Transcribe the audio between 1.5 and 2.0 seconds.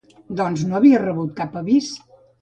avis.